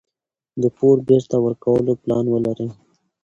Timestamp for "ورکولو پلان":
1.45-2.25